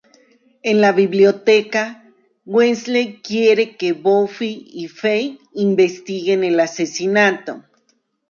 [0.63, 2.11] En la biblioteca,
[2.43, 7.63] Wesley quiere que Buffy y Faith investiguen el asesinato.